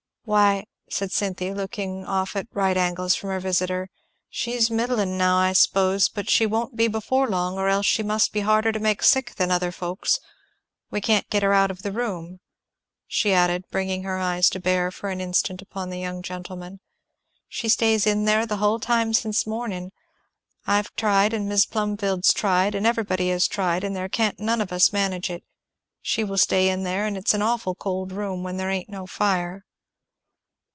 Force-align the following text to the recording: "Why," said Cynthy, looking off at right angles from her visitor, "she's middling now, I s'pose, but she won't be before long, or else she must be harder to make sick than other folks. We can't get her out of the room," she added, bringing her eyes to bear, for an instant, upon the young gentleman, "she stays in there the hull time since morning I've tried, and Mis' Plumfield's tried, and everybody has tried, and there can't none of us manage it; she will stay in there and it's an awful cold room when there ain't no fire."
"Why," 0.23 0.65
said 0.89 1.11
Cynthy, 1.11 1.51
looking 1.51 2.05
off 2.05 2.35
at 2.37 2.47
right 2.53 2.77
angles 2.77 3.15
from 3.15 3.31
her 3.31 3.39
visitor, 3.41 3.89
"she's 4.29 4.69
middling 4.71 5.17
now, 5.17 5.37
I 5.37 5.51
s'pose, 5.51 6.07
but 6.07 6.29
she 6.29 6.45
won't 6.45 6.75
be 6.77 6.87
before 6.87 7.27
long, 7.27 7.57
or 7.57 7.67
else 7.67 7.87
she 7.87 8.03
must 8.03 8.31
be 8.31 8.41
harder 8.41 8.71
to 8.71 8.79
make 8.79 9.03
sick 9.03 9.35
than 9.35 9.51
other 9.51 9.73
folks. 9.73 10.19
We 10.91 11.01
can't 11.01 11.29
get 11.29 11.41
her 11.43 11.53
out 11.53 11.71
of 11.71 11.81
the 11.81 11.91
room," 11.91 12.39
she 13.07 13.33
added, 13.33 13.65
bringing 13.71 14.03
her 14.03 14.19
eyes 14.19 14.49
to 14.51 14.59
bear, 14.59 14.89
for 14.91 15.09
an 15.09 15.19
instant, 15.19 15.61
upon 15.61 15.89
the 15.89 15.99
young 15.99 16.21
gentleman, 16.21 16.79
"she 17.49 17.67
stays 17.67 18.07
in 18.07 18.23
there 18.25 18.45
the 18.45 18.57
hull 18.57 18.79
time 18.79 19.13
since 19.13 19.47
morning 19.47 19.91
I've 20.67 20.95
tried, 20.95 21.33
and 21.33 21.49
Mis' 21.49 21.65
Plumfield's 21.65 22.31
tried, 22.31 22.73
and 22.73 22.85
everybody 22.87 23.29
has 23.31 23.47
tried, 23.49 23.83
and 23.83 23.95
there 23.95 24.07
can't 24.07 24.39
none 24.39 24.61
of 24.61 24.71
us 24.71 24.93
manage 24.93 25.29
it; 25.31 25.43
she 25.99 26.23
will 26.23 26.37
stay 26.37 26.69
in 26.69 26.83
there 26.83 27.05
and 27.05 27.17
it's 27.17 27.33
an 27.33 27.41
awful 27.41 27.75
cold 27.75 28.11
room 28.13 28.43
when 28.43 28.55
there 28.55 28.69
ain't 28.69 28.87
no 28.87 29.05
fire." 29.05 29.65